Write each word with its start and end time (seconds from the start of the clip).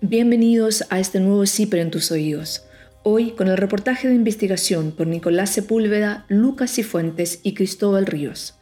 Bienvenidos 0.00 0.84
a 0.90 0.98
este 0.98 1.18
nuevo 1.18 1.46
CIPER 1.46 1.80
en 1.80 1.90
tus 1.90 2.10
oídos. 2.10 2.66
Hoy 3.04 3.30
con 3.30 3.48
el 3.48 3.56
reportaje 3.56 4.08
de 4.08 4.14
investigación 4.14 4.92
por 4.92 5.06
Nicolás 5.06 5.50
Sepúlveda, 5.50 6.26
Lucas 6.28 6.72
Cifuentes 6.74 7.40
y 7.42 7.54
Cristóbal 7.54 8.04
Ríos. 8.04 8.54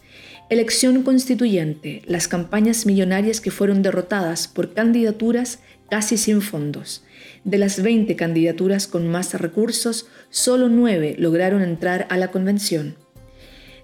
Elección 0.51 1.03
constituyente, 1.03 2.03
las 2.07 2.29
campañas 2.29 2.87
millonarias 2.87 3.41
que 3.41 3.51
fueron 3.51 3.83
derrotadas 3.83 4.47
por 4.47 4.75
candidaturas 4.75 5.59
casi 5.91 6.17
sin 6.17 6.43
fondos. 6.43 7.03
De 7.45 7.59
las 7.59 7.83
20 7.83 8.15
candidaturas 8.15 8.87
con 8.87 9.09
más 9.09 9.35
recursos, 9.35 10.07
solo 10.31 10.69
9 10.69 11.17
lograron 11.19 11.63
entrar 11.63 12.07
a 12.11 12.19
la 12.19 12.31
convención. 12.31 12.97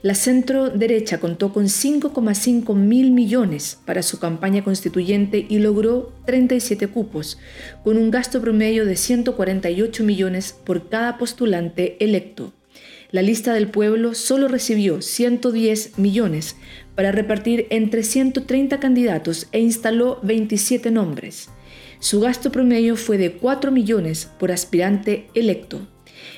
La 0.01 0.15
centro 0.15 0.71
derecha 0.71 1.19
contó 1.19 1.53
con 1.53 1.65
5,5 1.65 2.73
mil 2.77 3.11
millones 3.11 3.79
para 3.85 4.05
su 4.05 4.21
campaña 4.21 4.62
constituyente 4.62 5.45
y 5.48 5.59
logró 5.59 6.12
37 6.25 6.87
cupos, 6.87 7.37
con 7.83 7.97
un 7.97 8.12
gasto 8.12 8.41
promedio 8.41 8.84
de 8.84 8.95
148 8.95 10.05
millones 10.05 10.52
por 10.65 10.88
cada 10.88 11.19
postulante 11.19 11.97
electo. 11.98 12.52
La 13.11 13.23
lista 13.23 13.52
del 13.52 13.69
pueblo 13.69 14.15
solo 14.15 14.47
recibió 14.47 15.02
110 15.02 15.99
millones 15.99 16.55
para 16.95 17.10
repartir 17.10 17.66
entre 17.71 18.05
130 18.05 18.79
candidatos 18.79 19.49
e 19.51 19.59
instaló 19.59 20.21
27 20.23 20.93
nombres. 20.93 21.49
Su 21.99 22.21
gasto 22.21 22.52
promedio 22.52 22.95
fue 22.95 23.19
de 23.19 23.33
4 23.33 23.73
millones 23.73 24.30
por 24.38 24.52
aspirante 24.52 25.27
electo. 25.35 25.88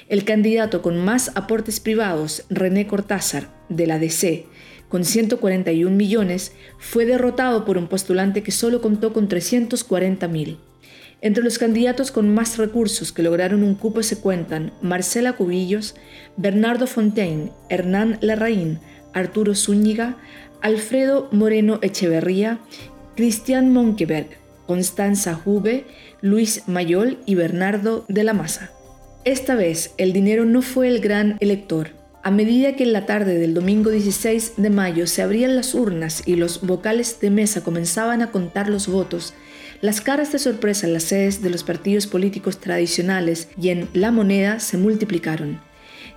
El 0.08 0.24
candidato 0.24 0.82
con 0.82 0.98
más 0.98 1.32
aportes 1.34 1.80
privados, 1.80 2.44
René 2.50 2.86
Cortázar, 2.86 3.48
de 3.68 3.86
la 3.86 3.98
DC, 3.98 4.46
con 4.88 5.04
141 5.04 5.94
millones, 5.94 6.52
fue 6.78 7.06
derrotado 7.06 7.64
por 7.64 7.78
un 7.78 7.86
postulante 7.86 8.42
que 8.42 8.50
solo 8.50 8.80
contó 8.80 9.12
con 9.12 9.28
340 9.28 10.26
mil. 10.28 10.58
Entre 11.22 11.44
los 11.44 11.58
candidatos 11.58 12.10
con 12.10 12.32
más 12.32 12.56
recursos 12.56 13.12
que 13.12 13.22
lograron 13.22 13.62
un 13.62 13.74
cupo 13.74 14.02
se 14.02 14.18
cuentan 14.18 14.72
Marcela 14.80 15.34
Cubillos, 15.34 15.94
Bernardo 16.36 16.86
Fontaine, 16.86 17.52
Hernán 17.68 18.18
Larraín, 18.20 18.80
Arturo 19.12 19.54
Zúñiga, 19.54 20.16
Alfredo 20.62 21.28
Moreno 21.30 21.78
Echeverría, 21.82 22.58
Cristian 23.16 23.70
Monkeberg, 23.72 24.28
Constanza 24.66 25.34
Jube, 25.34 25.84
Luis 26.22 26.62
Mayol 26.66 27.18
y 27.26 27.34
Bernardo 27.34 28.04
de 28.08 28.24
la 28.24 28.32
Maza. 28.32 28.70
Esta 29.24 29.54
vez 29.54 29.92
el 29.98 30.14
dinero 30.14 30.46
no 30.46 30.62
fue 30.62 30.88
el 30.88 31.00
gran 31.00 31.36
elector. 31.40 31.90
A 32.22 32.30
medida 32.30 32.74
que 32.74 32.84
en 32.84 32.94
la 32.94 33.04
tarde 33.04 33.38
del 33.38 33.52
domingo 33.52 33.90
16 33.90 34.54
de 34.56 34.70
mayo 34.70 35.06
se 35.06 35.20
abrían 35.20 35.56
las 35.56 35.74
urnas 35.74 36.22
y 36.26 36.36
los 36.36 36.62
vocales 36.62 37.20
de 37.20 37.28
mesa 37.28 37.62
comenzaban 37.62 38.22
a 38.22 38.30
contar 38.30 38.70
los 38.70 38.88
votos, 38.88 39.34
las 39.82 40.00
caras 40.00 40.32
de 40.32 40.38
sorpresa 40.38 40.86
en 40.86 40.94
las 40.94 41.04
sedes 41.04 41.42
de 41.42 41.50
los 41.50 41.64
partidos 41.64 42.06
políticos 42.06 42.60
tradicionales 42.60 43.48
y 43.60 43.68
en 43.68 43.88
la 43.92 44.10
moneda 44.10 44.58
se 44.58 44.78
multiplicaron 44.78 45.60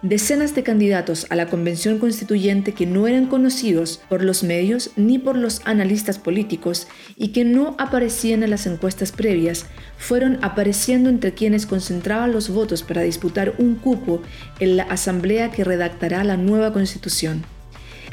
decenas 0.03 0.53
de 0.53 0.63
candidatos 0.63 1.25
a 1.29 1.35
la 1.35 1.47
convención 1.47 1.97
constituyente 1.97 2.73
que 2.73 2.85
no 2.85 3.07
eran 3.07 3.25
conocidos 3.25 4.01
por 4.09 4.21
los 4.21 4.43
medios 4.43 4.91
ni 4.97 5.17
por 5.17 5.37
los 5.37 5.61
analistas 5.63 6.19
políticos 6.19 6.87
y 7.15 7.29
que 7.29 7.45
no 7.45 7.75
aparecían 7.79 8.43
en 8.43 8.49
las 8.49 8.67
encuestas 8.67 9.13
previas, 9.13 9.65
fueron 9.97 10.39
apareciendo 10.41 11.09
entre 11.09 11.33
quienes 11.33 11.65
concentraban 11.65 12.33
los 12.33 12.49
votos 12.49 12.83
para 12.83 13.01
disputar 13.01 13.55
un 13.57 13.75
cupo 13.75 14.21
en 14.59 14.75
la 14.75 14.83
asamblea 14.83 15.51
que 15.51 15.63
redactará 15.63 16.23
la 16.25 16.35
nueva 16.35 16.73
constitución. 16.73 17.43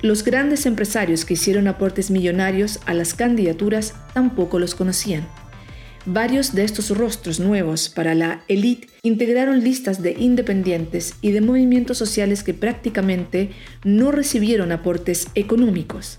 Los 0.00 0.24
grandes 0.24 0.64
empresarios 0.66 1.24
que 1.24 1.34
hicieron 1.34 1.66
aportes 1.66 2.10
millonarios 2.10 2.78
a 2.86 2.94
las 2.94 3.14
candidaturas 3.14 3.94
tampoco 4.14 4.58
los 4.58 4.74
conocían. 4.76 5.26
Varios 6.06 6.54
de 6.54 6.64
estos 6.64 6.96
rostros 6.96 7.40
nuevos 7.40 7.90
para 7.90 8.14
la 8.14 8.42
élite 8.48 8.88
integraron 9.02 9.62
listas 9.62 10.02
de 10.02 10.12
independientes 10.18 11.14
y 11.20 11.32
de 11.32 11.42
movimientos 11.42 11.98
sociales 11.98 12.42
que 12.42 12.54
prácticamente 12.54 13.50
no 13.84 14.10
recibieron 14.10 14.72
aportes 14.72 15.28
económicos. 15.34 16.18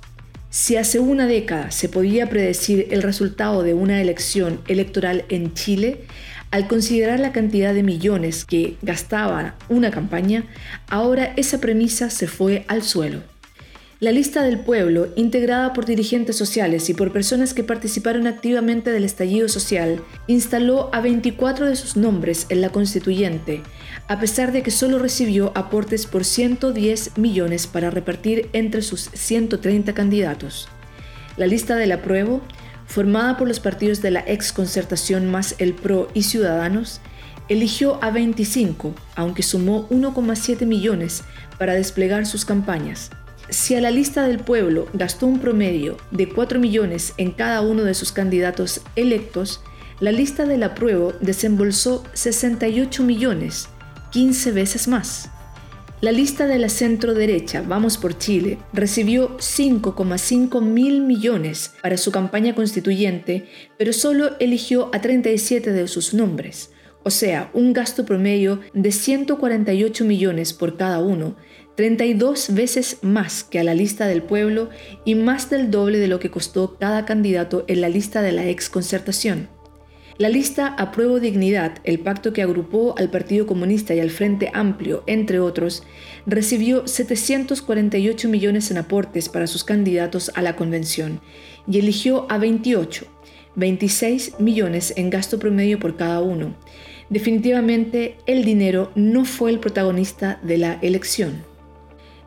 Si 0.52 0.76
hace 0.76 1.00
una 1.00 1.26
década 1.26 1.72
se 1.72 1.90
podía 1.90 2.30
predecir 2.30 2.90
el 2.92 3.02
resultado 3.02 3.64
de 3.64 3.74
una 3.74 4.02
elección 4.02 4.62
electoral 4.68 5.26
en 5.30 5.54
Chile, 5.56 6.02
al 6.52 6.68
considerar 6.68 7.20
la 7.20 7.32
cantidad 7.32 7.74
de 7.74 7.82
millones 7.82 8.46
que 8.46 8.76
gastaba 8.84 9.56
una 9.68 9.90
campaña, 9.90 10.44
ahora 10.90 11.34
esa 11.38 11.60
premisa 11.60 12.10
se 12.10 12.28
fue 12.28 12.66
al 12.68 12.84
suelo. 12.84 13.31
La 14.02 14.12
lista 14.12 14.42
del 14.42 14.58
pueblo, 14.58 15.10
integrada 15.16 15.74
por 15.74 15.86
dirigentes 15.86 16.36
sociales 16.36 16.90
y 16.90 16.96
por 16.96 17.14
personas 17.14 17.54
que 17.54 17.64
participaron 17.64 18.26
activamente 18.26 18.92
del 18.92 19.04
estallido 19.04 19.48
social, 19.48 20.02
instaló 20.26 20.90
a 20.92 21.02
24 21.02 21.68
de 21.68 21.76
sus 21.76 21.96
nombres 21.98 22.48
en 22.50 22.62
la 22.62 22.70
constituyente, 22.70 23.62
a 24.08 24.20
pesar 24.20 24.54
de 24.54 24.64
que 24.64 24.72
solo 24.72 24.98
recibió 24.98 25.52
aportes 25.54 26.08
por 26.08 26.26
110 26.26 27.20
millones 27.20 27.68
para 27.68 27.92
repartir 27.92 28.50
entre 28.54 28.82
sus 28.82 29.02
130 29.14 29.94
candidatos. 29.94 30.68
La 31.38 31.46
lista 31.46 31.76
del 31.76 31.92
apruebo, 31.92 32.42
formada 32.88 33.38
por 33.38 33.48
los 33.48 33.60
partidos 33.60 34.02
de 34.02 34.10
la 34.10 34.24
ex 34.26 34.52
concertación 34.52 35.30
más 35.30 35.54
el 35.60 35.76
PRO 35.76 36.08
y 36.16 36.24
Ciudadanos, 36.24 37.02
eligió 37.50 38.04
a 38.04 38.10
25, 38.10 38.96
aunque 39.16 39.44
sumó 39.44 39.88
1,7 39.90 40.66
millones 40.66 41.22
para 41.60 41.76
desplegar 41.76 42.26
sus 42.26 42.46
campañas. 42.46 43.12
Si 43.50 43.76
a 43.76 43.82
la 43.82 43.92
lista 43.92 44.26
del 44.28 44.40
pueblo 44.40 44.88
gastó 44.94 45.28
un 45.28 45.40
promedio 45.40 45.98
de 46.12 46.30
4 46.30 46.60
millones 46.60 47.14
en 47.18 47.32
cada 47.32 47.62
uno 47.62 47.84
de 47.84 47.94
sus 47.94 48.12
candidatos 48.12 48.82
electos, 48.96 49.62
la 50.00 50.12
lista 50.12 50.46
del 50.46 50.64
apruebo 50.64 51.14
desembolsó 51.22 52.04
68 52.14 53.04
millones, 53.04 53.70
15 54.12 54.52
veces 54.52 54.88
más. 54.88 55.30
La 56.02 56.12
lista 56.12 56.48
de 56.48 56.58
la 56.58 56.70
centro 56.70 57.14
derecha, 57.14 57.62
Vamos 57.62 57.98
por 57.98 58.18
Chile, 58.18 58.58
recibió 58.74 59.38
5,5 59.38 60.60
mil 60.60 61.02
millones 61.02 61.76
para 61.84 61.98
su 61.98 62.12
campaña 62.12 62.56
constituyente, 62.56 63.48
pero 63.78 63.94
solo 63.94 64.32
eligió 64.40 64.90
a 64.94 65.02
37 65.02 65.72
de 65.72 65.88
sus 65.88 66.16
nombres, 66.16 66.72
o 67.04 67.10
sea, 67.10 67.52
un 67.54 67.74
gasto 67.74 68.06
promedio 68.06 68.60
de 68.74 68.92
148 68.92 70.06
millones 70.06 70.54
por 70.54 70.78
cada 70.78 71.00
uno, 71.00 71.36
32 71.76 72.54
veces 72.54 72.98
más 73.02 73.44
que 73.44 73.60
a 73.60 73.64
la 73.64 73.74
lista 73.74 74.08
del 74.08 74.24
pueblo 74.24 74.70
y 75.06 75.16
más 75.16 75.50
del 75.50 75.72
doble 75.72 76.00
de 76.00 76.08
lo 76.08 76.20
que 76.20 76.32
costó 76.32 76.78
cada 76.78 77.06
candidato 77.06 77.64
en 77.68 77.82
la 77.82 77.90
lista 77.90 78.22
de 78.22 78.32
la 78.34 78.46
ex 78.48 78.70
concertación. 78.70 79.48
La 80.18 80.30
lista 80.30 80.68
Apruebo 80.78 81.20
Dignidad, 81.20 81.80
el 81.84 81.98
pacto 82.00 82.32
que 82.32 82.44
agrupó 82.44 82.94
al 82.98 83.10
Partido 83.10 83.48
Comunista 83.48 83.96
y 83.96 84.00
al 84.02 84.12
Frente 84.12 84.52
Amplio, 84.54 85.04
entre 85.08 85.40
otros, 85.40 85.82
recibió 86.28 86.88
748 86.88 88.30
millones 88.30 88.70
en 88.70 88.78
aportes 88.78 89.30
para 89.30 89.48
sus 89.48 89.64
candidatos 89.64 90.32
a 90.36 90.44
la 90.44 90.56
convención 90.56 91.22
y 91.68 91.80
eligió 91.80 92.28
a 92.30 92.38
28, 92.38 93.08
26 93.56 94.40
millones 94.40 94.94
en 94.96 95.10
gasto 95.10 95.40
promedio 95.40 95.80
por 95.80 95.96
cada 95.96 96.22
uno. 96.22 96.56
Definitivamente, 97.10 98.18
el 98.28 98.46
dinero 98.46 98.92
no 98.94 99.26
fue 99.26 99.50
el 99.50 99.60
protagonista 99.60 100.40
de 100.44 100.58
la 100.60 100.74
elección. 100.84 101.51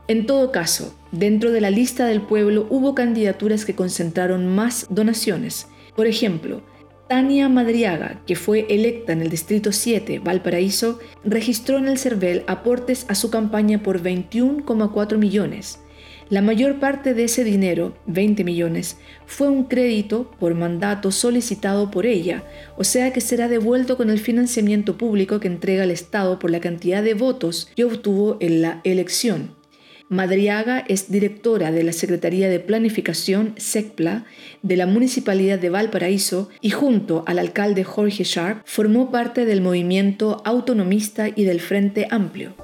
En 0.06 0.26
todo 0.26 0.53
caso, 0.53 0.94
dentro 1.12 1.50
de 1.50 1.62
la 1.62 1.70
lista 1.70 2.06
del 2.06 2.20
pueblo 2.20 2.66
hubo 2.69 2.94
candidaturas 2.94 3.65
que 3.65 3.75
concentraron 3.75 4.47
más 4.47 4.87
donaciones. 4.91 5.69
Por 5.97 6.06
ejemplo, 6.06 6.62
Tania 7.09 7.48
Madriaga, 7.48 8.20
que 8.26 8.37
fue 8.37 8.66
electa 8.69 9.15
en 9.15 9.22
el 9.22 9.31
Distrito 9.31 9.72
7, 9.72 10.19
Valparaíso, 10.19 10.98
registró 11.25 11.78
en 11.78 11.88
el 11.88 11.98
CERVEL 11.98 12.44
aportes 12.47 13.06
a 13.09 13.15
su 13.15 13.31
campaña 13.31 13.82
por 13.82 14.03
21,4 14.03 15.16
millones. 15.16 15.81
La 16.28 16.42
mayor 16.42 16.81
parte 16.81 17.15
de 17.15 17.25
ese 17.25 17.42
dinero, 17.42 17.94
20 18.06 18.44
millones, 18.44 18.98
fue 19.26 19.48
un 19.48 19.65
crédito 19.65 20.31
por 20.38 20.54
mandato 20.54 21.12
solicitado 21.12 21.91
por 21.91 22.04
ella, 22.04 22.44
o 22.76 22.84
sea 22.84 23.12
que 23.12 23.21
será 23.21 23.48
devuelto 23.48 23.97
con 23.97 24.10
el 24.10 24.18
financiamiento 24.18 24.98
público 24.98 25.41
que 25.41 25.48
entrega 25.48 25.84
el 25.84 25.91
Estado 25.91 26.39
por 26.39 26.50
la 26.50 26.60
cantidad 26.60 27.03
de 27.03 27.15
votos 27.15 27.71
que 27.74 27.84
obtuvo 27.84 28.36
en 28.41 28.60
la 28.60 28.80
elección. 28.84 29.64
Madriaga 30.10 30.84
es 30.86 31.10
directora 31.10 31.72
de 31.72 31.83
la 31.83 31.92
Secretaría 31.92 32.51
de 32.51 32.60
Planificación, 32.60 33.54
SECPLA, 33.56 34.27
de 34.62 34.77
la 34.77 34.86
Municipalidad 34.86 35.59
de 35.59 35.71
Valparaíso 35.71 36.51
y 36.60 36.71
junto 36.71 37.24
al 37.27 37.39
alcalde 37.39 37.84
Jorge 37.84 38.22
Sharp 38.24 38.62
formó 38.66 39.10
parte 39.10 39.47
del 39.47 39.62
movimiento 39.62 40.42
autonomista 40.45 41.28
y 41.34 41.45
del 41.45 41.60
Frente 41.60 42.06
Amplio. 42.10 42.54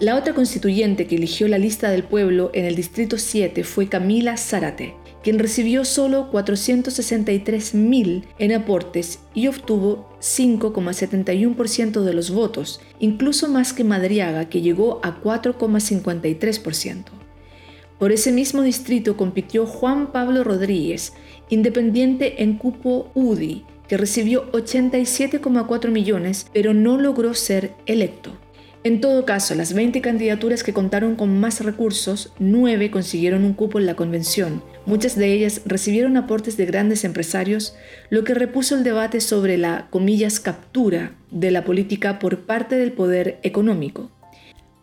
La 0.00 0.16
otra 0.16 0.34
constituyente 0.34 1.06
que 1.06 1.16
eligió 1.16 1.46
la 1.48 1.58
lista 1.58 1.90
del 1.90 2.02
pueblo 2.02 2.50
en 2.52 2.64
el 2.64 2.74
Distrito 2.74 3.16
7 3.16 3.62
fue 3.62 3.88
Camila 3.88 4.36
Zárate, 4.36 4.94
quien 5.22 5.38
recibió 5.38 5.84
solo 5.84 6.30
463.000 6.30 8.24
en 8.38 8.52
aportes 8.52 9.20
y 9.34 9.48
obtuvo 9.48 10.08
5,71% 10.20 12.02
de 12.02 12.14
los 12.14 12.30
votos, 12.30 12.80
incluso 12.98 13.48
más 13.48 13.72
que 13.72 13.84
Madriaga, 13.84 14.48
que 14.48 14.60
llegó 14.60 15.00
a 15.02 15.20
4,53%. 15.20 17.04
Por 17.98 18.12
ese 18.12 18.30
mismo 18.30 18.62
distrito 18.62 19.16
compitió 19.16 19.66
Juan 19.66 20.12
Pablo 20.12 20.44
Rodríguez, 20.44 21.14
independiente 21.48 22.42
en 22.42 22.56
cupo 22.56 23.10
UDI, 23.14 23.64
que 23.88 23.96
recibió 23.96 24.52
87,4 24.52 25.90
millones, 25.90 26.46
pero 26.52 26.74
no 26.74 26.98
logró 26.98 27.34
ser 27.34 27.74
electo. 27.86 28.30
En 28.84 29.00
todo 29.00 29.24
caso, 29.24 29.56
las 29.56 29.72
20 29.72 30.00
candidaturas 30.00 30.62
que 30.62 30.72
contaron 30.72 31.16
con 31.16 31.40
más 31.40 31.60
recursos, 31.64 32.32
9 32.38 32.92
consiguieron 32.92 33.44
un 33.44 33.54
cupo 33.54 33.80
en 33.80 33.86
la 33.86 33.96
convención. 33.96 34.62
Muchas 34.88 35.16
de 35.16 35.30
ellas 35.34 35.60
recibieron 35.66 36.16
aportes 36.16 36.56
de 36.56 36.64
grandes 36.64 37.04
empresarios, 37.04 37.76
lo 38.08 38.24
que 38.24 38.32
repuso 38.32 38.74
el 38.74 38.84
debate 38.84 39.20
sobre 39.20 39.58
la, 39.58 39.86
comillas, 39.90 40.40
captura 40.40 41.12
de 41.30 41.50
la 41.50 41.62
política 41.62 42.18
por 42.18 42.46
parte 42.46 42.78
del 42.78 42.92
poder 42.92 43.38
económico. 43.42 44.10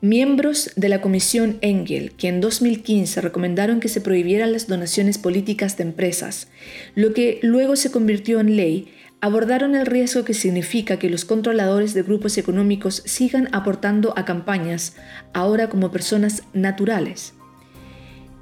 Miembros 0.01 0.69
de 0.75 0.89
la 0.89 1.01
Comisión 1.01 1.57
Engel, 1.61 2.11
que 2.11 2.27
en 2.27 2.39
2015 2.39 3.19
recomendaron 3.19 3.79
que 3.79 3.87
se 3.87 3.99
prohibieran 3.99 4.51
las 4.51 4.67
donaciones 4.67 5.17
políticas 5.17 5.75
de 5.75 5.85
empresas, 5.85 6.49
lo 6.93 7.15
que 7.15 7.39
luego 7.41 7.75
se 7.75 7.89
convirtió 7.89 8.39
en 8.39 8.57
ley, 8.57 8.89
abordaron 9.21 9.73
el 9.73 9.87
riesgo 9.87 10.23
que 10.23 10.35
significa 10.35 10.99
que 10.99 11.09
los 11.09 11.25
controladores 11.25 11.95
de 11.95 12.03
grupos 12.03 12.37
económicos 12.37 13.01
sigan 13.05 13.49
aportando 13.53 14.13
a 14.15 14.23
campañas, 14.23 14.97
ahora 15.33 15.67
como 15.67 15.91
personas 15.91 16.43
naturales. 16.53 17.33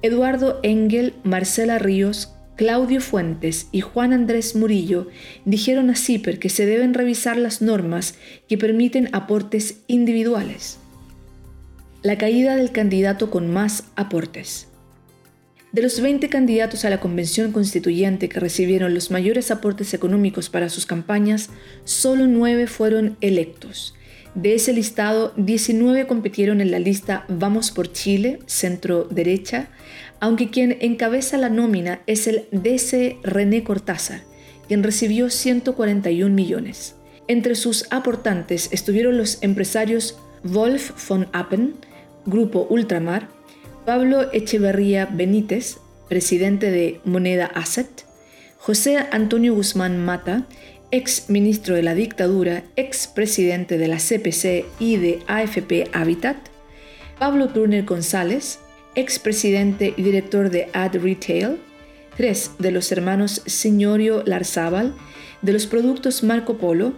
Eduardo 0.04 0.60
Engel, 0.64 1.14
Marcela 1.24 1.80
Ríos, 1.80 2.34
Claudio 2.58 3.00
Fuentes 3.00 3.68
y 3.72 3.80
Juan 3.80 4.12
Andrés 4.12 4.54
Murillo 4.54 5.08
dijeron 5.46 5.90
a 5.90 5.96
CIPER 5.96 6.40
que 6.40 6.50
se 6.50 6.66
deben 6.66 6.94
revisar 6.94 7.38
las 7.38 7.62
normas 7.62 8.16
que 8.50 8.58
permiten 8.58 9.08
aportes 9.14 9.78
individuales. 9.88 10.78
La 12.02 12.18
caída 12.18 12.58
del 12.58 12.74
candidato 12.74 13.32
con 13.32 13.50
más 13.50 13.86
aportes. 13.96 14.68
De 15.72 15.82
los 15.82 16.02
20 16.02 16.28
candidatos 16.28 16.84
a 16.84 16.90
la 16.90 17.00
convención 17.00 17.54
constituyente 17.54 18.28
que 18.28 18.42
recibieron 18.42 18.94
los 18.94 19.10
mayores 19.10 19.52
aportes 19.52 19.94
económicos 19.94 20.50
para 20.50 20.68
sus 20.68 20.86
campañas, 20.86 21.50
solo 21.86 22.28
9 22.28 22.68
fueron 22.68 23.16
electos. 23.22 23.96
De 24.36 24.56
ese 24.56 24.74
listado, 24.74 25.32
19 25.38 26.08
compitieron 26.08 26.60
en 26.60 26.72
la 26.72 26.80
lista 26.80 27.26
Vamos 27.28 27.72
por 27.72 27.92
Chile, 27.92 28.40
centro 28.48 29.04
derecha, 29.04 29.68
aunque 30.20 30.50
quien 30.50 30.78
encabeza 30.82 31.38
la 31.38 31.50
nómina 31.50 32.02
es 32.08 32.26
el 32.26 32.46
DC 32.52 33.18
René 33.22 33.64
Cortázar, 33.64 34.22
quien 34.68 34.82
recibió 34.82 35.30
141 35.30 36.34
millones. 36.34 36.96
Entre 37.28 37.54
sus 37.54 37.86
aportantes 37.92 38.70
estuvieron 38.72 39.18
los 39.18 39.42
empresarios 39.44 40.18
Wolf 40.44 41.08
von 41.08 41.28
Appen, 41.32 41.76
Grupo 42.26 42.66
Ultramar, 42.70 43.30
Pablo 43.86 44.32
Echeverría 44.34 45.06
Benítez, 45.06 45.78
presidente 46.10 46.72
de 46.72 47.02
Moneda 47.06 47.46
Asset, 47.46 48.06
José 48.58 48.98
Antonio 49.12 49.54
Guzmán 49.54 50.04
Mata, 50.04 50.48
ex 50.94 51.28
ministro 51.28 51.74
de 51.74 51.82
la 51.82 51.96
dictadura, 51.96 52.66
ex 52.76 53.08
presidente 53.08 53.80
de 53.80 53.88
la 53.88 53.98
CPC 53.98 54.64
y 54.78 54.98
de 54.98 55.24
AFP 55.26 55.90
Habitat, 55.92 56.38
Pablo 57.18 57.48
Turner 57.48 57.84
González, 57.84 58.60
ex 58.94 59.18
presidente 59.18 59.96
y 59.98 60.04
director 60.04 60.52
de 60.52 60.70
Ad 60.74 60.94
Retail, 61.02 61.58
tres 62.16 62.52
de 62.60 62.70
los 62.70 62.92
hermanos 62.92 63.42
Signorio 63.48 64.22
Larzábal, 64.28 64.94
de 65.42 65.54
los 65.54 65.66
productos 65.66 66.22
Marco 66.22 66.60
Polo, 66.60 66.94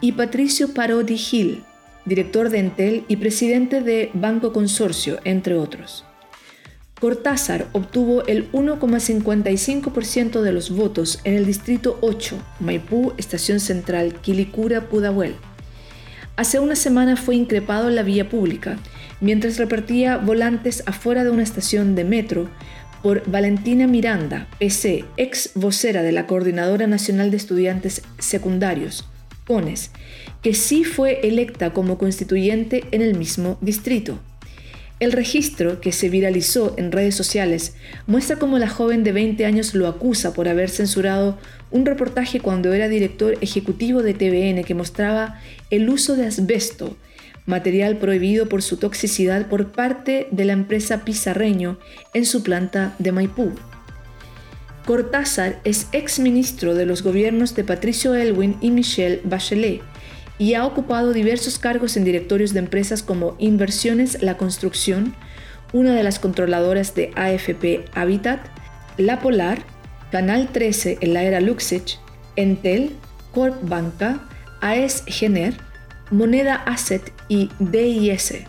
y 0.00 0.12
Patricio 0.12 0.72
Parodi 0.72 1.18
Gil, 1.18 1.64
director 2.04 2.50
de 2.50 2.58
Entel 2.60 3.04
y 3.08 3.16
presidente 3.16 3.80
de 3.80 4.10
Banco 4.14 4.52
Consorcio, 4.52 5.18
entre 5.24 5.54
otros. 5.54 6.04
Cortázar 7.04 7.66
obtuvo 7.72 8.26
el 8.28 8.50
1,55% 8.52 10.40
de 10.40 10.52
los 10.52 10.70
votos 10.70 11.20
en 11.24 11.34
el 11.34 11.44
Distrito 11.44 11.98
8, 12.00 12.38
Maipú, 12.60 13.12
Estación 13.18 13.60
Central, 13.60 14.14
Quilicura, 14.22 14.88
Pudahuel. 14.88 15.34
Hace 16.36 16.60
una 16.60 16.76
semana 16.76 17.16
fue 17.16 17.36
increpado 17.36 17.90
en 17.90 17.96
la 17.96 18.04
vía 18.04 18.30
pública, 18.30 18.78
mientras 19.20 19.58
repartía 19.58 20.16
volantes 20.16 20.82
afuera 20.86 21.24
de 21.24 21.30
una 21.30 21.42
estación 21.42 21.94
de 21.94 22.04
metro 22.04 22.48
por 23.02 23.22
Valentina 23.30 23.86
Miranda, 23.86 24.48
PC, 24.58 25.04
ex 25.18 25.50
vocera 25.54 26.00
de 26.00 26.12
la 26.12 26.26
Coordinadora 26.26 26.86
Nacional 26.86 27.30
de 27.30 27.36
Estudiantes 27.36 28.00
Secundarios, 28.18 29.06
CONES, 29.46 29.90
que 30.40 30.54
sí 30.54 30.84
fue 30.84 31.20
electa 31.28 31.74
como 31.74 31.98
constituyente 31.98 32.84
en 32.92 33.02
el 33.02 33.14
mismo 33.14 33.58
distrito. 33.60 34.20
El 35.04 35.12
registro, 35.12 35.82
que 35.82 35.92
se 35.92 36.08
viralizó 36.08 36.72
en 36.78 36.90
redes 36.90 37.14
sociales, 37.14 37.74
muestra 38.06 38.36
cómo 38.36 38.58
la 38.58 38.70
joven 38.70 39.04
de 39.04 39.12
20 39.12 39.44
años 39.44 39.74
lo 39.74 39.86
acusa 39.86 40.32
por 40.32 40.48
haber 40.48 40.70
censurado 40.70 41.36
un 41.70 41.84
reportaje 41.84 42.40
cuando 42.40 42.72
era 42.72 42.88
director 42.88 43.36
ejecutivo 43.42 44.02
de 44.02 44.14
TVN 44.14 44.64
que 44.64 44.74
mostraba 44.74 45.42
el 45.68 45.90
uso 45.90 46.16
de 46.16 46.26
asbesto, 46.26 46.96
material 47.44 47.98
prohibido 47.98 48.48
por 48.48 48.62
su 48.62 48.78
toxicidad 48.78 49.46
por 49.48 49.72
parte 49.72 50.26
de 50.30 50.46
la 50.46 50.54
empresa 50.54 51.04
Pizarreño 51.04 51.78
en 52.14 52.24
su 52.24 52.42
planta 52.42 52.96
de 52.98 53.12
Maipú. 53.12 53.52
Cortázar 54.86 55.60
es 55.64 55.86
ex 55.92 56.18
ministro 56.18 56.74
de 56.74 56.86
los 56.86 57.02
gobiernos 57.02 57.54
de 57.54 57.64
Patricio 57.64 58.14
Elwin 58.14 58.56
y 58.62 58.70
Michelle 58.70 59.20
Bachelet 59.22 59.82
y 60.38 60.54
ha 60.54 60.66
ocupado 60.66 61.12
diversos 61.12 61.58
cargos 61.58 61.96
en 61.96 62.04
directorios 62.04 62.52
de 62.52 62.60
empresas 62.60 63.02
como 63.02 63.36
Inversiones 63.38 64.22
La 64.22 64.36
Construcción, 64.36 65.14
una 65.72 65.94
de 65.94 66.02
las 66.02 66.18
controladoras 66.18 66.94
de 66.94 67.12
AFP 67.16 67.84
Habitat, 67.94 68.40
La 68.96 69.20
Polar, 69.20 69.62
Canal 70.10 70.48
13 70.52 70.98
en 71.00 71.14
la 71.14 71.24
era 71.24 71.40
Luxich, 71.40 71.98
Entel, 72.36 72.92
Corp 73.32 73.56
Banca, 73.68 74.20
AES 74.60 75.04
Gener, 75.06 75.54
Moneda 76.10 76.54
Asset 76.54 77.12
y 77.28 77.50
DIS. 77.58 78.44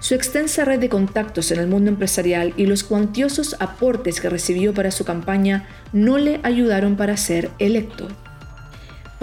Su 0.00 0.14
extensa 0.14 0.66
red 0.66 0.80
de 0.80 0.90
contactos 0.90 1.50
en 1.50 1.60
el 1.60 1.66
mundo 1.66 1.88
empresarial 1.88 2.52
y 2.58 2.66
los 2.66 2.84
cuantiosos 2.84 3.56
aportes 3.58 4.20
que 4.20 4.28
recibió 4.28 4.74
para 4.74 4.90
su 4.90 5.06
campaña 5.06 5.66
no 5.94 6.18
le 6.18 6.40
ayudaron 6.42 6.96
para 6.96 7.16
ser 7.16 7.50
electo. 7.58 8.08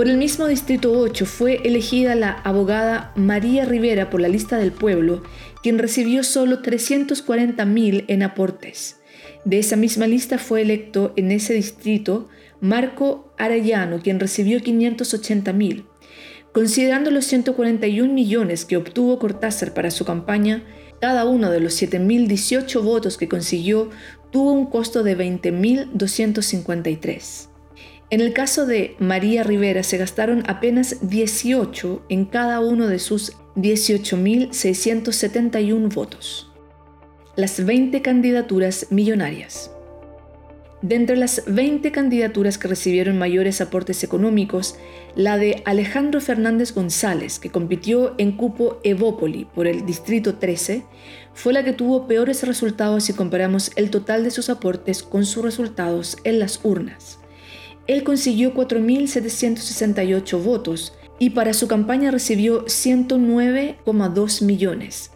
Por 0.01 0.09
el 0.09 0.17
mismo 0.17 0.47
Distrito 0.47 0.93
8 0.93 1.27
fue 1.27 1.61
elegida 1.63 2.15
la 2.15 2.31
abogada 2.31 3.11
María 3.15 3.65
Rivera 3.65 4.09
por 4.09 4.19
la 4.19 4.29
lista 4.29 4.57
del 4.57 4.71
pueblo, 4.71 5.21
quien 5.61 5.77
recibió 5.77 6.23
solo 6.23 6.63
340.000 6.63 8.05
en 8.07 8.23
aportes. 8.23 8.99
De 9.45 9.59
esa 9.59 9.75
misma 9.75 10.07
lista 10.07 10.39
fue 10.39 10.63
electo 10.63 11.13
en 11.17 11.31
ese 11.31 11.53
distrito 11.53 12.29
Marco 12.61 13.31
Arellano, 13.37 14.01
quien 14.01 14.19
recibió 14.19 14.59
580.000. 14.59 15.85
Considerando 16.51 17.11
los 17.11 17.25
141 17.25 18.11
millones 18.11 18.65
que 18.65 18.77
obtuvo 18.77 19.19
Cortázar 19.19 19.75
para 19.75 19.91
su 19.91 20.03
campaña, 20.03 20.63
cada 20.99 21.25
uno 21.25 21.51
de 21.51 21.59
los 21.59 21.79
7.018 21.79 22.81
votos 22.81 23.19
que 23.19 23.29
consiguió 23.29 23.91
tuvo 24.31 24.51
un 24.51 24.65
costo 24.65 25.03
de 25.03 25.15
20.253. 25.15 27.50
En 28.11 28.19
el 28.19 28.33
caso 28.33 28.65
de 28.65 28.97
María 28.99 29.43
Rivera 29.43 29.83
se 29.83 29.97
gastaron 29.97 30.43
apenas 30.45 31.09
18 31.09 32.03
en 32.09 32.25
cada 32.25 32.59
uno 32.59 32.87
de 32.87 32.99
sus 32.99 33.37
18.671 33.55 35.93
votos. 35.93 36.51
Las 37.37 37.65
20 37.65 38.01
candidaturas 38.01 38.87
millonarias. 38.89 39.71
De 40.81 40.95
entre 40.95 41.15
las 41.15 41.43
20 41.47 41.93
candidaturas 41.93 42.57
que 42.57 42.67
recibieron 42.67 43.17
mayores 43.17 43.61
aportes 43.61 44.03
económicos, 44.03 44.75
la 45.15 45.37
de 45.37 45.61
Alejandro 45.63 46.19
Fernández 46.19 46.73
González, 46.73 47.39
que 47.39 47.49
compitió 47.49 48.15
en 48.17 48.33
cupo 48.33 48.81
Evópoli 48.83 49.45
por 49.45 49.67
el 49.67 49.85
Distrito 49.85 50.35
13, 50.35 50.83
fue 51.33 51.53
la 51.53 51.63
que 51.63 51.71
tuvo 51.71 52.07
peores 52.07 52.45
resultados 52.45 53.05
si 53.05 53.13
comparamos 53.13 53.71
el 53.77 53.89
total 53.89 54.25
de 54.25 54.31
sus 54.31 54.49
aportes 54.49 55.01
con 55.01 55.25
sus 55.25 55.45
resultados 55.45 56.17
en 56.25 56.39
las 56.39 56.59
urnas 56.65 57.20
él 57.91 58.03
consiguió 58.03 58.53
4.768 58.53 60.41
votos 60.41 60.93
y 61.19 61.31
para 61.31 61.53
su 61.53 61.67
campaña 61.67 62.11
recibió 62.11 62.63
109,2 62.65 64.43
millones. 64.43 65.11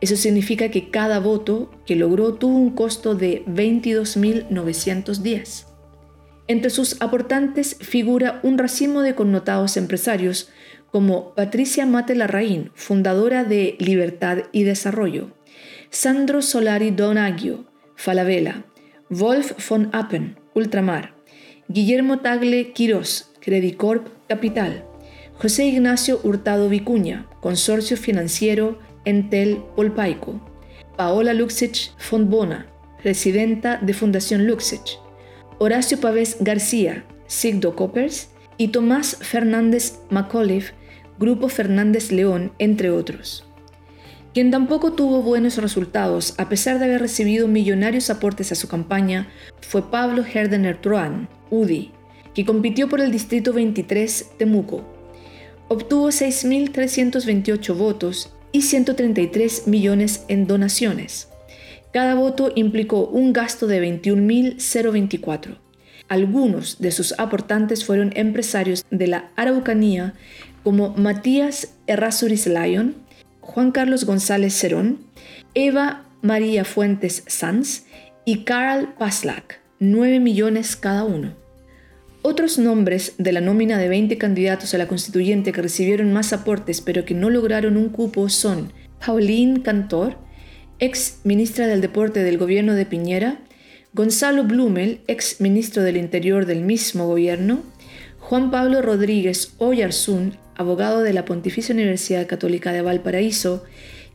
Eso 0.00 0.16
significa 0.16 0.70
que 0.70 0.90
cada 0.90 1.18
voto 1.18 1.70
que 1.84 1.96
logró 1.96 2.34
tuvo 2.34 2.56
un 2.56 2.70
costo 2.70 3.14
de 3.14 3.44
22.910. 3.46 5.66
Entre 6.46 6.70
sus 6.70 7.02
aportantes 7.02 7.76
figura 7.80 8.40
un 8.42 8.56
racimo 8.58 9.02
de 9.02 9.14
connotados 9.14 9.76
empresarios 9.76 10.48
como 10.90 11.34
Patricia 11.34 11.84
Mate 11.86 12.14
Larraín, 12.14 12.70
fundadora 12.74 13.44
de 13.44 13.76
Libertad 13.78 14.38
y 14.52 14.64
Desarrollo, 14.64 15.30
Sandro 15.90 16.40
Solari 16.42 16.90
Donaggio, 16.90 17.66
Falabella, 17.96 18.64
Wolf 19.08 19.68
von 19.68 19.88
Appen, 19.92 20.36
Ultramar, 20.54 21.14
Guillermo 21.72 22.18
Tagle 22.18 22.72
Quirós, 22.72 23.30
Credicorp 23.38 24.08
Capital, 24.28 24.84
José 25.34 25.66
Ignacio 25.66 26.18
Hurtado 26.24 26.68
Vicuña, 26.68 27.28
Consorcio 27.40 27.96
Financiero 27.96 28.80
Entel 29.04 29.62
Polpaico, 29.76 30.40
Paola 30.96 31.32
Luxich 31.32 31.92
Fondbona, 31.96 32.66
presidenta 33.00 33.76
de 33.76 33.94
Fundación 33.94 34.48
Luxich, 34.48 34.98
Horacio 35.60 36.00
Pavés 36.00 36.38
García, 36.40 37.04
Sigdo 37.28 37.76
Coppers. 37.76 38.30
Y 38.56 38.68
Tomás 38.68 39.16
Fernández 39.22 40.00
Macauliffe, 40.10 40.74
Grupo 41.18 41.48
Fernández 41.48 42.12
León, 42.12 42.52
entre 42.58 42.90
otros. 42.90 43.49
Quien 44.32 44.52
tampoco 44.52 44.92
tuvo 44.92 45.22
buenos 45.22 45.56
resultados, 45.56 46.34
a 46.38 46.48
pesar 46.48 46.78
de 46.78 46.84
haber 46.84 47.00
recibido 47.00 47.48
millonarios 47.48 48.10
aportes 48.10 48.52
a 48.52 48.54
su 48.54 48.68
campaña, 48.68 49.28
fue 49.60 49.90
Pablo 49.90 50.24
Herdener 50.24 50.80
Troan, 50.80 51.28
UDI, 51.50 51.90
que 52.32 52.44
compitió 52.44 52.88
por 52.88 53.00
el 53.00 53.10
Distrito 53.10 53.52
23 53.52 54.32
Temuco. 54.38 54.84
Obtuvo 55.66 56.08
6.328 56.08 57.76
votos 57.76 58.32
y 58.52 58.62
133 58.62 59.66
millones 59.66 60.24
en 60.28 60.46
donaciones. 60.46 61.28
Cada 61.92 62.14
voto 62.14 62.52
implicó 62.54 63.08
un 63.08 63.32
gasto 63.32 63.66
de 63.66 63.82
21.024. 63.82 65.58
Algunos 66.08 66.78
de 66.78 66.92
sus 66.92 67.18
aportantes 67.18 67.84
fueron 67.84 68.12
empresarios 68.14 68.84
de 68.92 69.08
la 69.08 69.30
Araucanía 69.34 70.14
como 70.62 70.90
Matías 70.90 71.74
Errázuriz 71.88 72.46
Lyon, 72.46 72.94
Juan 73.50 73.72
Carlos 73.72 74.04
González 74.04 74.54
Cerón, 74.54 75.00
Eva 75.54 76.04
María 76.22 76.64
Fuentes 76.64 77.24
Sanz 77.26 77.82
y 78.24 78.44
Carl 78.44 78.94
Paslak, 78.96 79.60
9 79.80 80.20
millones 80.20 80.76
cada 80.76 81.02
uno. 81.02 81.34
Otros 82.22 82.58
nombres 82.60 83.14
de 83.18 83.32
la 83.32 83.40
nómina 83.40 83.76
de 83.76 83.88
20 83.88 84.18
candidatos 84.18 84.72
a 84.72 84.78
la 84.78 84.86
constituyente 84.86 85.50
que 85.50 85.62
recibieron 85.62 86.12
más 86.12 86.32
aportes 86.32 86.80
pero 86.80 87.04
que 87.04 87.14
no 87.14 87.28
lograron 87.28 87.76
un 87.76 87.88
cupo 87.88 88.28
son 88.28 88.72
Pauline 89.04 89.62
Cantor, 89.62 90.16
ex 90.78 91.18
ministra 91.24 91.66
del 91.66 91.80
Deporte 91.80 92.22
del 92.22 92.38
gobierno 92.38 92.74
de 92.74 92.86
Piñera, 92.86 93.40
Gonzalo 93.92 94.44
Blumel, 94.44 95.00
ex 95.08 95.40
ministro 95.40 95.82
del 95.82 95.96
Interior 95.96 96.46
del 96.46 96.60
mismo 96.60 97.08
gobierno, 97.08 97.64
Juan 98.20 98.52
Pablo 98.52 98.80
Rodríguez 98.80 99.54
Oyarzún, 99.58 100.36
abogado 100.60 101.00
de 101.00 101.14
la 101.14 101.24
Pontificia 101.24 101.74
Universidad 101.74 102.26
Católica 102.26 102.70
de 102.70 102.82
Valparaíso, 102.82 103.64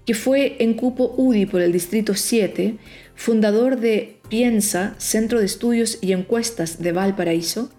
que 0.06 0.14
fue 0.14 0.58
en 0.60 0.76
cupo 0.76 1.16
UDI 1.18 1.48
por 1.48 1.62
el 1.62 1.72
Distrito 1.72 2.14
7, 2.14 2.78
fundador 3.16 3.80
de 3.80 4.20
Piensa, 4.30 4.94
Centro 5.00 5.40
de 5.40 5.46
Estudios 5.46 5.98
y 6.02 6.12
Encuestas 6.14 6.80
de 6.80 6.92
Valparaíso, 6.92 7.72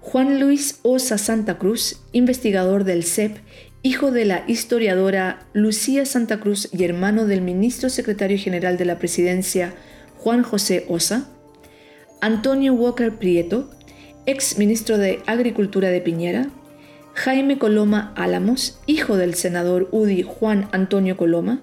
Juan 0.00 0.40
Luis 0.40 0.80
Osa 0.82 1.18
Santa 1.18 1.58
Cruz, 1.58 2.00
investigador 2.12 2.84
del 2.84 3.04
CEP, 3.04 3.36
hijo 3.82 4.10
de 4.10 4.24
la 4.24 4.44
historiadora 4.46 5.46
Lucía 5.52 6.06
Santa 6.06 6.40
Cruz 6.40 6.70
y 6.72 6.84
hermano 6.84 7.26
del 7.26 7.42
ministro 7.42 7.90
secretario 7.90 8.38
general 8.38 8.78
de 8.78 8.86
la 8.86 8.98
presidencia 8.98 9.74
Juan 10.16 10.42
José 10.42 10.86
Osa, 10.88 11.28
Antonio 12.22 12.72
Walker 12.72 13.12
Prieto, 13.18 13.70
ex 14.24 14.56
ministro 14.56 14.96
de 14.96 15.20
Agricultura 15.26 15.90
de 15.90 16.00
Piñera, 16.00 16.48
Jaime 17.14 17.58
Coloma 17.58 18.12
Álamos, 18.16 18.80
hijo 18.86 19.16
del 19.16 19.34
senador 19.34 19.88
UDI 19.92 20.22
Juan 20.22 20.68
Antonio 20.72 21.16
Coloma, 21.16 21.60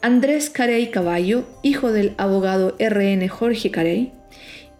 Andrés 0.00 0.48
Carey 0.50 0.90
Caballo, 0.90 1.44
hijo 1.62 1.92
del 1.92 2.14
abogado 2.16 2.76
RN 2.80 3.28
Jorge 3.28 3.70
Carey, 3.70 4.12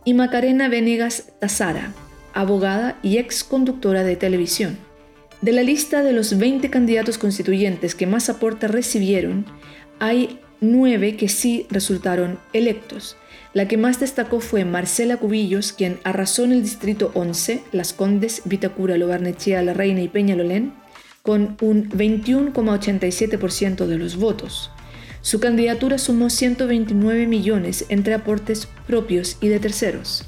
y 0.04 0.14
Macarena 0.14 0.68
Venegas 0.68 1.32
Tazara, 1.38 1.92
abogada 2.32 2.98
y 3.02 3.18
ex 3.18 3.44
conductora 3.44 4.02
de 4.02 4.16
televisión. 4.16 4.78
De 5.42 5.52
la 5.52 5.62
lista 5.62 6.02
de 6.02 6.12
los 6.12 6.38
20 6.38 6.70
candidatos 6.70 7.18
constituyentes 7.18 7.94
que 7.94 8.06
más 8.06 8.30
aporte 8.30 8.68
recibieron, 8.68 9.44
hay 9.98 10.40
nueve 10.60 11.16
que 11.16 11.28
sí 11.28 11.66
resultaron 11.68 12.38
electos. 12.52 13.16
La 13.54 13.68
que 13.68 13.76
más 13.76 14.00
destacó 14.00 14.40
fue 14.40 14.64
Marcela 14.64 15.18
Cubillos, 15.18 15.72
quien 15.72 15.98
arrasó 16.04 16.44
en 16.44 16.52
el 16.52 16.62
distrito 16.62 17.10
11, 17.14 17.62
Las 17.72 17.92
Condes, 17.92 18.42
Vitacura, 18.44 18.96
Lobarnechea, 18.96 19.62
La 19.62 19.74
Reina 19.74 20.00
y 20.00 20.08
Peñalolén, 20.08 20.72
con 21.22 21.56
un 21.60 21.88
21,87% 21.90 23.86
de 23.86 23.98
los 23.98 24.16
votos. 24.16 24.70
Su 25.20 25.38
candidatura 25.38 25.98
sumó 25.98 26.30
129 26.30 27.26
millones 27.26 27.84
entre 27.88 28.14
aportes 28.14 28.66
propios 28.86 29.36
y 29.40 29.48
de 29.48 29.60
terceros. 29.60 30.24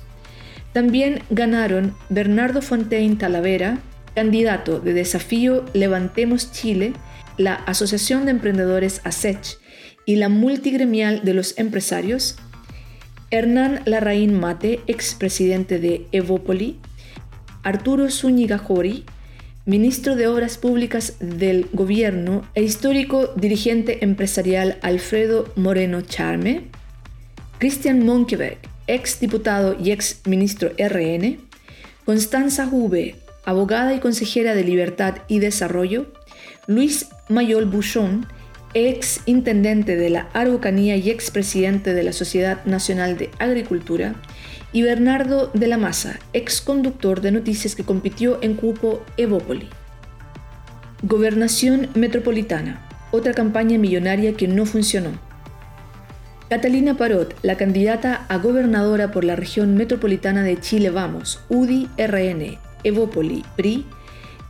También 0.73 1.23
ganaron 1.31 1.95
Bernardo 2.09 2.63
Fontaine 2.63 3.17
Talavera, 3.17 3.79
candidato 4.15 4.81
de 4.81 4.93
Desafío 4.93 5.65
Levantemos 5.73 6.53
Chile, 6.53 6.93
la 7.37 7.55
Asociación 7.55 8.25
de 8.25 8.33
Emprendedores 8.33 9.01
ASECH 9.05 9.59
y 10.07 10.17
la 10.17 10.29
Multigremial 10.29 11.25
de 11.25 11.35
los 11.35 11.59
Empresarios, 11.59 12.37
Hernán 13.31 13.81
Larraín 13.85 14.39
Mate, 14.39 14.81
expresidente 14.87 15.79
de 15.79 16.07
Evópoli, 16.13 16.79
Arturo 17.63 18.11
Zúñiga 18.11 18.59
Jori, 18.59 19.05
ministro 19.67 20.15
de 20.17 20.27
Obras 20.27 20.59
Públicas 20.59 21.15
del 21.21 21.69
Gobierno 21.73 22.47
e 22.55 22.63
histórico 22.63 23.31
dirigente 23.37 24.05
empresarial 24.05 24.79
Alfredo 24.83 25.51
Moreno 25.57 26.03
Charme, 26.03 26.69
Christian 27.59 28.05
Monkeberg, 28.05 28.59
ex 28.87 29.21
diputado 29.21 29.77
y 29.83 29.91
ex 29.91 30.21
ministro 30.27 30.71
RN, 30.79 31.39
Constanza 32.05 32.67
Jube, 32.67 33.17
abogada 33.47 33.95
y 33.95 34.01
consejera 34.01 34.55
de 34.55 34.65
Libertad 34.65 35.17
y 35.29 35.39
Desarrollo, 35.39 36.13
Luis 36.67 37.09
Mayol 37.29 37.65
Bouchon, 37.65 38.27
ex 38.75 39.21
intendente 39.27 39.97
de 39.97 40.11
la 40.11 40.29
Araucanía 40.33 40.97
y 40.97 41.11
ex 41.11 41.31
presidente 41.31 41.95
de 41.95 42.03
la 42.03 42.13
Sociedad 42.13 42.65
Nacional 42.65 43.17
de 43.17 43.31
Agricultura, 43.39 44.15
y 44.73 44.83
Bernardo 44.83 45.51
de 45.55 45.69
la 45.69 45.79
Maza, 45.79 46.19
ex 46.33 46.61
conductor 46.61 47.21
de 47.21 47.31
noticias 47.31 47.77
que 47.77 47.85
compitió 47.85 48.39
en 48.43 48.55
cupo 48.55 49.05
Evópoli. 49.17 49.69
Gobernación 51.03 51.89
Metropolitana, 51.95 52.89
otra 53.13 53.35
campaña 53.35 53.79
millonaria 53.79 54.35
que 54.35 54.49
no 54.49 54.67
funcionó. 54.67 55.13
Catalina 56.51 56.97
Parot, 56.97 57.37
la 57.43 57.57
candidata 57.57 58.27
a 58.29 58.39
gobernadora 58.39 59.13
por 59.13 59.23
la 59.23 59.37
región 59.37 59.77
metropolitana 59.77 60.43
de 60.43 60.59
Chile 60.59 60.91
Vamos, 60.91 61.41
UDI 61.49 61.89
RN, 61.97 62.59
Evópoli, 62.83 63.45
PRI, 63.57 63.87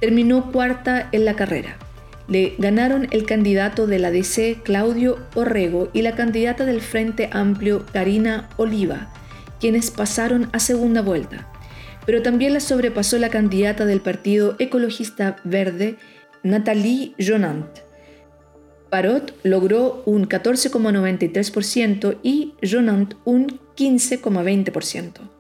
terminó 0.01 0.51
cuarta 0.51 1.09
en 1.13 1.27
la 1.27 1.37
carrera. 1.37 1.77
Le 2.27 2.55
ganaron 2.59 3.09
el 3.11 3.27
candidato 3.27 3.87
de 3.87 3.99
la 3.99 4.11
DC, 4.11 4.61
Claudio 4.63 5.19
Orrego, 5.35 5.91
y 5.93 6.03
la 6.03 6.15
candidata 6.15 6.65
del 6.65 6.81
Frente 6.81 7.29
Amplio, 7.33 7.85
Karina 7.93 8.49
Oliva, 8.57 9.13
quienes 9.61 9.91
pasaron 9.91 10.49
a 10.53 10.59
segunda 10.59 11.03
vuelta. 11.03 11.51
Pero 12.07 12.23
también 12.23 12.55
la 12.55 12.61
sobrepasó 12.61 13.19
la 13.19 13.29
candidata 13.31 13.85
del 13.85 14.01
Partido 14.01 14.57
Ecologista 14.59 15.37
Verde, 15.45 15.97
Nathalie 16.43 17.15
Jonant. 17.19 17.67
Parot 18.91 19.35
logró 19.43 20.03
un 20.07 20.29
14,93% 20.29 22.19
y 22.23 22.55
Jonant 22.63 23.15
un 23.25 23.59
15,20%. 23.77 25.31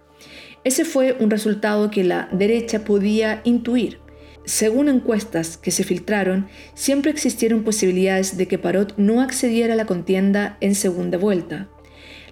Ese 0.64 0.84
fue 0.84 1.16
un 1.20 1.30
resultado 1.30 1.90
que 1.90 2.04
la 2.04 2.28
derecha 2.32 2.84
podía 2.84 3.42
intuir. 3.44 4.00
Según 4.44 4.88
encuestas 4.88 5.56
que 5.56 5.70
se 5.70 5.84
filtraron, 5.84 6.48
siempre 6.74 7.10
existieron 7.10 7.64
posibilidades 7.64 8.36
de 8.36 8.46
que 8.46 8.58
Parot 8.58 8.94
no 8.98 9.22
accediera 9.22 9.72
a 9.72 9.76
la 9.76 9.86
contienda 9.86 10.58
en 10.60 10.74
segunda 10.74 11.16
vuelta. 11.16 11.68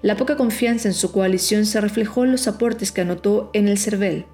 La 0.02 0.16
poca 0.16 0.37
confianza 0.37 0.88
en 0.88 0.95
su 0.95 1.11
coalición 1.11 1.64
se 1.64 1.81
reflejó 1.81 2.25
en 2.25 2.33
los 2.33 2.49
aportes 2.49 2.92
que 2.92 3.00
anotó 3.00 3.50
en 3.54 3.66
el 3.66 3.78
CERVEL. 3.78 4.26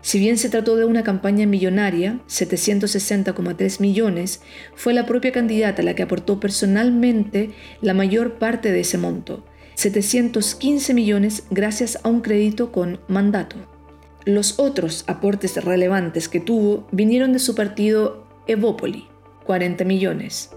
Si 0.00 0.18
bien 0.18 0.38
se 0.38 0.48
trató 0.48 0.76
de 0.76 0.84
una 0.84 1.02
campaña 1.02 1.44
millonaria, 1.44 2.20
760,3 2.28 3.80
millones, 3.80 4.40
fue 4.74 4.94
la 4.94 5.04
propia 5.06 5.32
candidata 5.32 5.82
la 5.82 5.94
que 5.94 6.04
aportó 6.04 6.40
personalmente 6.40 7.50
la 7.82 7.94
mayor 7.94 8.38
parte 8.38 8.72
de 8.72 8.80
ese 8.80 8.96
monto, 8.96 9.44
715 9.74 10.94
millones 10.94 11.42
gracias 11.50 11.98
a 12.04 12.08
un 12.08 12.20
crédito 12.20 12.72
con 12.72 13.00
mandato. 13.08 13.77
Los 14.24 14.58
otros 14.58 15.04
aportes 15.06 15.62
relevantes 15.64 16.28
que 16.28 16.40
tuvo 16.40 16.86
vinieron 16.90 17.32
de 17.32 17.38
su 17.38 17.54
partido 17.54 18.26
Evópoli, 18.46 19.06
40 19.46 19.84
millones, 19.84 20.50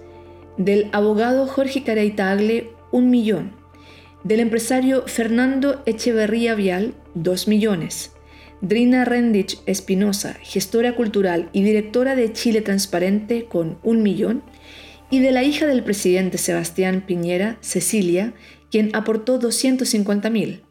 del 0.58 0.90
abogado 0.92 1.48
Jorge 1.48 1.84
Carey 1.84 2.12
Tagle, 2.12 2.72
1 2.92 3.08
millón, 3.08 3.54
del 4.24 4.40
empresario 4.40 5.04
Fernando 5.08 5.82
Echeverría 5.86 6.56
Vial, 6.56 6.94
2 7.16 7.48
millones, 7.48 8.12
Drina 8.62 9.06
Rendich 9.06 9.60
Espinosa, 9.66 10.38
gestora 10.42 10.96
cultural 10.96 11.50
y 11.52 11.64
directora 11.64 12.16
de 12.16 12.32
Chile 12.32 12.62
Transparente 12.62 13.46
con 13.46 13.80
un 13.84 14.04
millón, 14.04 14.44
y 15.10 15.20
de 15.20 15.32
la 15.32 15.44
hija 15.44 15.66
del 15.66 15.84
presidente 15.84 16.38
Sebastián 16.38 17.04
Piñera, 17.06 17.58
Cecilia, 17.62 18.34
quien 18.70 18.96
aportó 18.96 19.40
250 19.40 20.30
mil. 20.30 20.64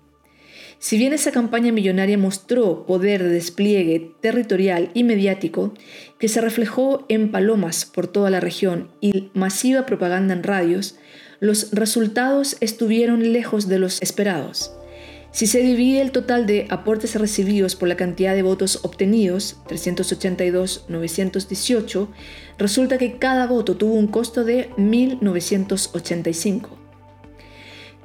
Si 0.83 0.97
bien 0.97 1.13
esa 1.13 1.31
campaña 1.31 1.73
millonaria 1.73 2.17
mostró 2.17 2.87
poder 2.87 3.23
de 3.23 3.29
despliegue 3.29 4.15
territorial 4.23 4.91
y 4.95 5.05
mediático, 5.05 5.75
que 6.19 6.27
se 6.27 6.41
reflejó 6.41 7.05
en 7.11 7.31
palomas 7.31 7.85
por 7.85 8.07
toda 8.07 8.31
la 8.31 8.41
región 8.41 8.89
y 8.99 9.29
masiva 9.35 9.85
propaganda 9.85 10.33
en 10.33 10.43
radios, 10.43 10.97
los 11.39 11.73
resultados 11.73 12.57
estuvieron 12.61 13.35
lejos 13.35 13.69
de 13.69 13.79
los 13.79 14.01
esperados. 14.01 14.73
Si 15.33 15.47
se 15.47 15.61
divide 15.61 16.01
el 16.01 16.13
total 16.13 16.47
de 16.47 16.67
aportes 16.71 17.15
recibidos 17.15 17.77
por 17.77 17.87
la 17.87 17.97
cantidad 17.97 18.35
de 18.35 18.43
votos 18.43 18.79
obtenidos, 18.83 19.59
382.918, 19.69 22.09
resulta 22.57 22.97
que 22.97 23.19
cada 23.19 23.47
voto 23.47 23.77
tuvo 23.77 23.97
un 23.97 24.07
costo 24.07 24.45
de 24.45 24.71
1.985. 24.79 26.80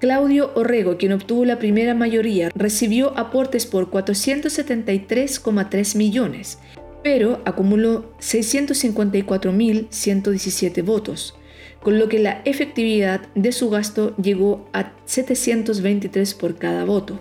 Claudio 0.05 0.51
Orrego, 0.53 0.97
quien 0.97 1.13
obtuvo 1.13 1.45
la 1.45 1.57
primera 1.57 1.95
mayoría, 1.95 2.51
recibió 2.53 3.17
aportes 3.17 3.65
por 3.65 3.89
473,3 3.89 5.95
millones, 5.95 6.59
pero 7.01 7.41
acumuló 7.43 8.13
654.117 8.19 10.83
votos, 10.83 11.33
con 11.81 11.97
lo 11.97 12.07
que 12.07 12.19
la 12.19 12.43
efectividad 12.45 13.21
de 13.33 13.51
su 13.51 13.71
gasto 13.71 14.15
llegó 14.17 14.69
a 14.73 14.93
723 15.05 16.35
por 16.35 16.59
cada 16.59 16.85
voto. 16.85 17.19